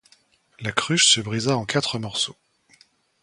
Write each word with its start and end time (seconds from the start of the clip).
La 0.59 0.71
cruche 0.71 1.13
se 1.13 1.21
brisa 1.21 1.55
en 1.55 1.63
quatre 1.65 1.99
morceaux. 1.99 2.35